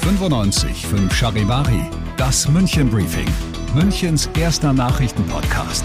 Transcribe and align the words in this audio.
95 0.00 0.86
Charivari, 1.12 1.90
das 2.16 2.48
München 2.48 2.88
Briefing, 2.88 3.28
Münchens 3.74 4.30
erster 4.38 4.72
Nachrichtenpodcast. 4.72 5.84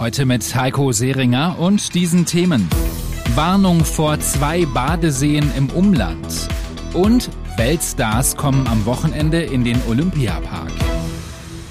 Heute 0.00 0.26
mit 0.26 0.52
Heiko 0.54 0.90
Seringer 0.90 1.56
und 1.60 1.94
diesen 1.94 2.26
Themen. 2.26 2.68
Warnung 3.36 3.84
vor 3.84 4.18
zwei 4.18 4.66
Badeseen 4.66 5.52
im 5.56 5.70
Umland. 5.70 6.48
Und 6.92 7.30
Weltstars 7.56 8.36
kommen 8.36 8.66
am 8.66 8.84
Wochenende 8.84 9.42
in 9.42 9.62
den 9.62 9.80
Olympiapark. 9.88 10.72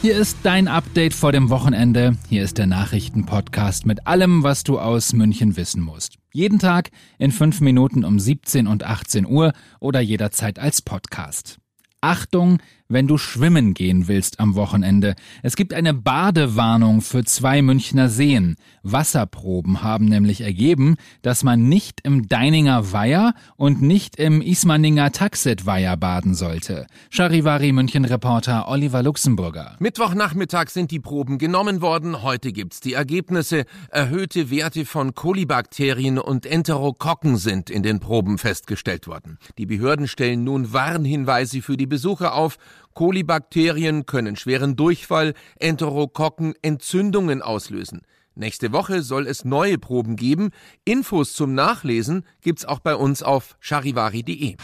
Hier 0.06 0.20
ist 0.20 0.38
dein 0.44 0.68
Update 0.68 1.16
vor 1.16 1.32
dem 1.32 1.50
Wochenende. 1.50 2.16
Hier 2.30 2.44
ist 2.44 2.60
der 2.60 2.68
Nachrichtenpodcast 2.68 3.88
mit 3.88 4.06
allem, 4.06 4.44
was 4.44 4.64
du 4.64 4.78
aus 4.78 5.14
München 5.14 5.58
wissen 5.58 5.82
musst. 5.82 6.18
Jeden 6.32 6.60
Tag 6.60 6.92
in 7.18 7.32
fünf 7.32 7.60
Minuten 7.60 8.06
um 8.06 8.20
17 8.20 8.68
und 8.68 8.84
18 8.84 9.26
Uhr 9.26 9.52
oder 9.80 10.02
jederzeit 10.02 10.60
als 10.60 10.84
Podcast. 10.84 11.58
Achtung, 12.06 12.60
wenn 12.88 13.08
du 13.08 13.18
schwimmen 13.18 13.74
gehen 13.74 14.08
willst 14.08 14.40
am 14.40 14.56
Wochenende. 14.56 15.16
Es 15.42 15.56
gibt 15.56 15.74
eine 15.74 15.94
Badewarnung 15.94 17.02
für 17.02 17.24
zwei 17.24 17.64
Münchner 17.64 18.10
Seen. 18.10 18.58
Wasserproben 18.84 19.82
haben 19.82 20.06
nämlich 20.06 20.42
ergeben, 20.42 20.98
dass 21.24 21.44
man 21.44 21.68
nicht 21.68 22.02
im 22.04 22.28
Deininger 22.28 22.92
Weiher 22.92 23.34
und 23.56 23.82
nicht 23.82 24.18
im 24.18 24.40
Ismaninger 24.42 25.12
Taxet-Weiher 25.12 25.98
baden 25.98 26.36
sollte. 26.36 26.86
Charivari 27.10 27.72
München-Reporter 27.72 28.68
Oliver 28.68 29.02
Luxemburger. 29.02 29.76
Mittwochnachmittag 29.80 30.70
sind 30.70 30.92
die 30.92 31.00
Proben 31.00 31.40
genommen 31.40 31.82
worden. 31.82 32.22
Heute 32.22 32.52
gibt's 32.52 32.82
die 32.82 32.94
Ergebnisse. 32.94 33.66
Erhöhte 33.90 34.52
Werte 34.52 34.86
von 34.86 35.16
Kolibakterien 35.16 36.20
und 36.20 36.46
Enterokokken 36.46 37.38
sind 37.38 37.72
in 37.72 37.82
den 37.82 38.00
Proben 38.00 38.38
festgestellt 38.38 39.08
worden. 39.08 39.40
Die 39.58 39.66
Behörden 39.66 40.08
stellen 40.08 40.44
nun 40.44 40.72
Warnhinweise 40.72 41.64
für 41.64 41.78
die 41.78 41.88
Besucher 41.96 42.36
auf. 42.36 42.58
Kolibakterien 42.94 44.06
können 44.06 44.36
schweren 44.36 44.76
Durchfall, 44.76 45.34
Enterokokken 45.60 46.54
Entzündungen 46.62 47.42
auslösen. 47.42 48.02
Nächste 48.36 48.74
Woche 48.74 49.02
soll 49.02 49.28
es 49.28 49.46
neue 49.46 49.78
Proben 49.78 50.18
geben. 50.18 50.50
Infos 50.84 51.32
zum 51.36 51.54
Nachlesen 51.54 52.26
gibt's 52.42 52.66
auch 52.66 52.80
bei 52.80 52.98
uns 52.98 53.24
auf 53.24 53.56
charivari.de. 53.62 54.58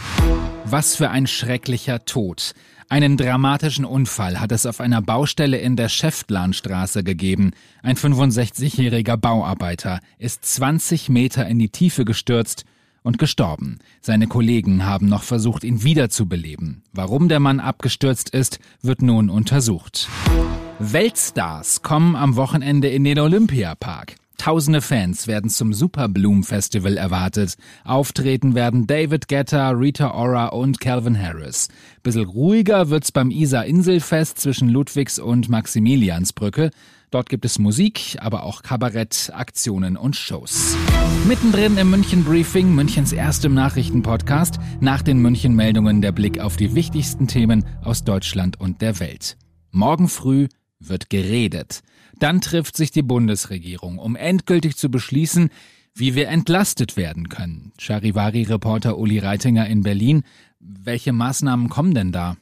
Was 0.65 0.97
für 0.97 1.09
ein 1.09 1.25
schrecklicher 1.25 2.03
Tod. 2.03 2.53
Einen 2.89 3.15
dramatischen 3.15 3.85
Unfall 3.85 4.41
hat 4.41 4.51
es 4.51 4.65
auf 4.65 4.81
einer 4.81 5.01
Baustelle 5.01 5.57
in 5.57 5.77
der 5.77 5.87
Schäftlarnstraße 5.87 7.05
gegeben. 7.05 7.51
Ein 7.81 7.95
65-jähriger 7.95 9.15
Bauarbeiter 9.15 10.01
ist 10.17 10.43
20 10.43 11.07
Meter 11.07 11.47
in 11.47 11.59
die 11.59 11.69
Tiefe 11.69 12.03
gestürzt 12.03 12.65
und 13.03 13.17
gestorben. 13.17 13.79
Seine 14.01 14.27
Kollegen 14.27 14.85
haben 14.85 15.07
noch 15.07 15.23
versucht, 15.23 15.63
ihn 15.63 15.83
wiederzubeleben. 15.83 16.83
Warum 16.93 17.29
der 17.29 17.39
Mann 17.39 17.59
abgestürzt 17.59 18.29
ist, 18.29 18.59
wird 18.81 19.01
nun 19.01 19.29
untersucht. 19.29 20.07
Weltstars 20.79 21.81
kommen 21.81 22.15
am 22.15 22.35
Wochenende 22.35 22.89
in 22.89 23.03
den 23.03 23.19
Olympiapark. 23.19 24.15
Tausende 24.41 24.81
Fans 24.81 25.27
werden 25.27 25.51
zum 25.51 25.71
Super 25.71 26.09
Bloom 26.09 26.43
Festival 26.43 26.97
erwartet. 26.97 27.57
Auftreten 27.83 28.55
werden 28.55 28.87
David 28.87 29.27
Guetta, 29.27 29.69
Rita 29.69 30.15
Ora 30.15 30.47
und 30.47 30.79
Calvin 30.79 31.15
Harris. 31.15 31.67
Bissel 32.01 32.23
ruhiger 32.23 32.89
wird's 32.89 33.11
beim 33.11 33.29
Isar 33.29 33.65
Inselfest 33.65 34.39
zwischen 34.39 34.67
Ludwigs 34.67 35.19
und 35.19 35.47
Maximiliansbrücke. 35.49 36.71
Dort 37.11 37.29
gibt 37.29 37.45
es 37.45 37.59
Musik, 37.59 38.17
aber 38.19 38.41
auch 38.41 38.63
Kabarett, 38.63 39.29
Aktionen 39.31 39.95
und 39.95 40.15
Shows. 40.15 40.75
Mittendrin 41.27 41.77
im 41.77 41.91
München 41.91 42.23
Briefing, 42.23 42.73
Münchens 42.73 43.13
erstem 43.13 43.53
Nachrichtenpodcast, 43.53 44.57
nach 44.79 45.03
den 45.03 45.19
München 45.19 45.55
Meldungen 45.55 46.01
der 46.01 46.13
Blick 46.13 46.39
auf 46.39 46.57
die 46.57 46.73
wichtigsten 46.73 47.27
Themen 47.27 47.63
aus 47.83 48.05
Deutschland 48.05 48.59
und 48.59 48.81
der 48.81 48.99
Welt. 48.99 49.37
Morgen 49.69 50.09
früh 50.09 50.47
wird 50.81 51.09
geredet. 51.09 51.81
Dann 52.19 52.41
trifft 52.41 52.75
sich 52.75 52.91
die 52.91 53.01
Bundesregierung, 53.01 53.97
um 53.97 54.15
endgültig 54.15 54.77
zu 54.77 54.89
beschließen, 54.89 55.49
wie 55.93 56.15
wir 56.15 56.27
entlastet 56.29 56.97
werden 56.97 57.29
können. 57.29 57.73
Charivari-Reporter 57.77 58.97
Uli 58.97 59.19
Reitinger 59.19 59.67
in 59.67 59.83
Berlin. 59.83 60.23
Welche 60.59 61.13
Maßnahmen 61.13 61.69
kommen 61.69 61.93
denn 61.93 62.11
da? 62.11 62.37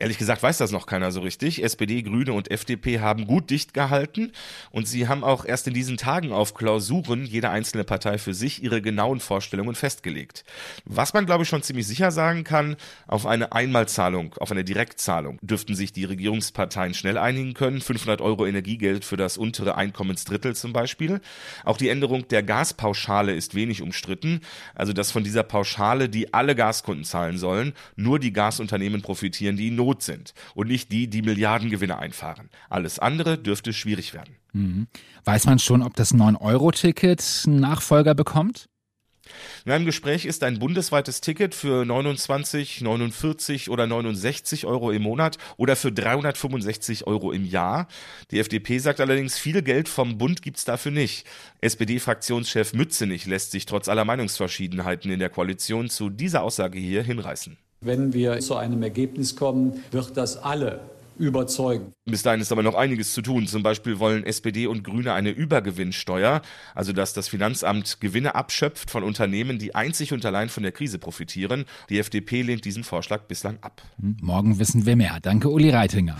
Ehrlich 0.00 0.18
gesagt 0.18 0.44
weiß 0.44 0.58
das 0.58 0.70
noch 0.70 0.86
keiner 0.86 1.10
so 1.10 1.20
richtig. 1.20 1.64
SPD, 1.64 2.02
Grüne 2.02 2.32
und 2.32 2.52
FDP 2.52 3.00
haben 3.00 3.26
gut 3.26 3.50
dicht 3.50 3.74
gehalten 3.74 4.30
und 4.70 4.86
sie 4.86 5.08
haben 5.08 5.24
auch 5.24 5.44
erst 5.44 5.66
in 5.66 5.74
diesen 5.74 5.96
Tagen 5.96 6.30
auf 6.30 6.54
Klausuren 6.54 7.24
jede 7.24 7.50
einzelne 7.50 7.82
Partei 7.82 8.18
für 8.18 8.32
sich 8.32 8.62
ihre 8.62 8.80
genauen 8.80 9.18
Vorstellungen 9.18 9.74
festgelegt. 9.74 10.44
Was 10.84 11.14
man 11.14 11.26
glaube 11.26 11.42
ich 11.42 11.48
schon 11.48 11.64
ziemlich 11.64 11.88
sicher 11.88 12.12
sagen 12.12 12.44
kann, 12.44 12.76
auf 13.08 13.26
eine 13.26 13.50
Einmalzahlung, 13.50 14.34
auf 14.38 14.52
eine 14.52 14.62
Direktzahlung 14.62 15.40
dürften 15.42 15.74
sich 15.74 15.92
die 15.92 16.04
Regierungsparteien 16.04 16.94
schnell 16.94 17.18
einigen 17.18 17.54
können. 17.54 17.80
500 17.80 18.20
Euro 18.20 18.46
Energiegeld 18.46 19.04
für 19.04 19.16
das 19.16 19.36
untere 19.36 19.74
Einkommensdrittel 19.74 20.54
zum 20.54 20.72
Beispiel. 20.72 21.20
Auch 21.64 21.76
die 21.76 21.88
Änderung 21.88 22.28
der 22.28 22.44
Gaspauschale 22.44 23.34
ist 23.34 23.56
wenig 23.56 23.82
umstritten. 23.82 24.42
Also 24.76 24.92
dass 24.92 25.10
von 25.10 25.24
dieser 25.24 25.42
Pauschale, 25.42 26.08
die 26.08 26.32
alle 26.32 26.54
Gaskunden 26.54 27.04
zahlen 27.04 27.36
sollen, 27.36 27.72
nur 27.96 28.20
die 28.20 28.32
Gasunternehmen 28.32 29.02
profitieren, 29.02 29.56
die 29.56 29.66
in 29.66 29.74
Not 29.74 29.87
sind 30.02 30.34
und 30.54 30.68
nicht 30.68 30.92
die, 30.92 31.08
die 31.08 31.22
Milliardengewinne 31.22 31.98
einfahren. 31.98 32.50
Alles 32.68 32.98
andere 32.98 33.38
dürfte 33.38 33.72
schwierig 33.72 34.14
werden. 34.14 34.36
Mhm. 34.52 34.86
Weiß 35.24 35.46
man 35.46 35.58
schon, 35.58 35.82
ob 35.82 35.94
das 35.96 36.14
9-Euro-Ticket 36.14 37.44
einen 37.46 37.60
Nachfolger 37.60 38.14
bekommt? 38.14 38.68
In 39.64 39.72
einem 39.72 39.84
Gespräch 39.84 40.24
ist 40.24 40.42
ein 40.42 40.58
bundesweites 40.58 41.20
Ticket 41.20 41.54
für 41.54 41.84
29, 41.84 42.80
49 42.80 43.70
oder 43.70 43.86
69 43.86 44.66
Euro 44.66 44.90
im 44.90 45.02
Monat 45.02 45.38
oder 45.56 45.76
für 45.76 45.92
365 45.92 47.06
Euro 47.06 47.32
im 47.32 47.44
Jahr. 47.44 47.88
Die 48.30 48.38
FDP 48.38 48.78
sagt 48.78 49.00
allerdings, 49.00 49.38
viel 49.38 49.62
Geld 49.62 49.88
vom 49.88 50.18
Bund 50.18 50.42
gibt's 50.42 50.64
dafür 50.64 50.92
nicht. 50.92 51.26
SPD-Fraktionschef 51.60 52.72
Mützenich 52.72 53.26
lässt 53.26 53.50
sich 53.50 53.66
trotz 53.66 53.88
aller 53.88 54.04
Meinungsverschiedenheiten 54.04 55.10
in 55.10 55.18
der 55.18 55.30
Koalition 55.30 55.90
zu 55.90 56.10
dieser 56.10 56.42
Aussage 56.42 56.78
hier 56.78 57.02
hinreißen. 57.02 57.58
Wenn 57.80 58.12
wir 58.12 58.40
zu 58.40 58.56
einem 58.56 58.82
Ergebnis 58.82 59.36
kommen, 59.36 59.82
wird 59.92 60.16
das 60.16 60.36
alle 60.36 60.80
überzeugen. 61.16 61.92
Bis 62.04 62.22
dahin 62.22 62.40
ist 62.40 62.52
aber 62.52 62.62
noch 62.62 62.74
einiges 62.74 63.12
zu 63.12 63.22
tun. 63.22 63.46
Zum 63.46 63.62
Beispiel 63.62 63.98
wollen 63.98 64.24
SPD 64.24 64.66
und 64.66 64.84
Grüne 64.84 65.12
eine 65.12 65.30
Übergewinnsteuer, 65.30 66.42
also 66.74 66.92
dass 66.92 67.12
das 67.12 67.28
Finanzamt 67.28 68.00
Gewinne 68.00 68.34
abschöpft 68.34 68.90
von 68.90 69.02
Unternehmen, 69.02 69.58
die 69.58 69.74
einzig 69.74 70.12
und 70.12 70.24
allein 70.24 70.48
von 70.48 70.62
der 70.62 70.72
Krise 70.72 70.98
profitieren. 70.98 71.64
Die 71.88 71.98
FDP 71.98 72.42
lehnt 72.42 72.64
diesen 72.64 72.84
Vorschlag 72.84 73.22
bislang 73.22 73.58
ab. 73.62 73.82
Morgen 73.98 74.58
wissen 74.58 74.86
wir 74.86 74.96
mehr. 74.96 75.18
Danke, 75.20 75.48
Uli 75.48 75.70
Reitinger. 75.70 76.16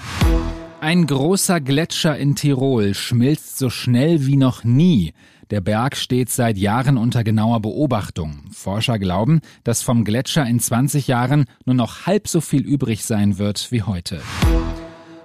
Ein 0.80 1.08
großer 1.08 1.60
Gletscher 1.60 2.16
in 2.16 2.36
Tirol 2.36 2.94
schmilzt 2.94 3.58
so 3.58 3.68
schnell 3.68 4.26
wie 4.26 4.36
noch 4.36 4.62
nie. 4.62 5.12
Der 5.50 5.60
Berg 5.60 5.96
steht 5.96 6.30
seit 6.30 6.56
Jahren 6.56 6.96
unter 6.98 7.24
genauer 7.24 7.60
Beobachtung. 7.60 8.44
Forscher 8.52 9.00
glauben, 9.00 9.40
dass 9.64 9.82
vom 9.82 10.04
Gletscher 10.04 10.46
in 10.46 10.60
20 10.60 11.08
Jahren 11.08 11.46
nur 11.64 11.74
noch 11.74 12.06
halb 12.06 12.28
so 12.28 12.40
viel 12.40 12.62
übrig 12.62 13.04
sein 13.04 13.38
wird 13.38 13.72
wie 13.72 13.82
heute. 13.82 14.22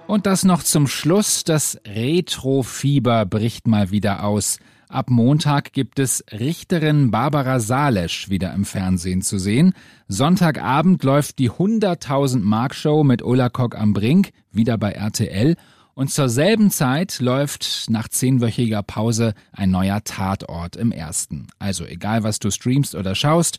Und 0.08 0.26
das 0.26 0.44
noch 0.44 0.64
zum 0.64 0.88
Schluss. 0.88 1.44
Das 1.44 1.80
Retrofieber 1.86 3.24
bricht 3.24 3.68
mal 3.68 3.92
wieder 3.92 4.24
aus. 4.24 4.58
Ab 4.88 5.10
Montag 5.10 5.72
gibt 5.72 5.98
es 5.98 6.24
Richterin 6.30 7.10
Barbara 7.10 7.60
Salesch 7.60 8.28
wieder 8.28 8.52
im 8.52 8.64
Fernsehen 8.64 9.22
zu 9.22 9.38
sehen. 9.38 9.74
Sonntagabend 10.08 11.02
läuft 11.02 11.38
die 11.38 11.50
100.000 11.50 12.40
Mark 12.40 12.74
Show 12.74 13.04
mit 13.04 13.22
Ulla 13.22 13.48
Kock 13.48 13.76
am 13.76 13.92
Brink, 13.92 14.30
wieder 14.52 14.78
bei 14.78 14.92
RTL. 14.92 15.56
Und 15.94 16.10
zur 16.10 16.28
selben 16.28 16.70
Zeit 16.70 17.20
läuft 17.20 17.86
nach 17.88 18.08
zehnwöchiger 18.08 18.82
Pause 18.82 19.34
ein 19.52 19.70
neuer 19.70 20.02
Tatort 20.02 20.76
im 20.76 20.90
ersten. 20.90 21.46
Also 21.58 21.86
egal, 21.86 22.24
was 22.24 22.40
du 22.40 22.50
streamst 22.50 22.94
oder 22.94 23.14
schaust, 23.14 23.58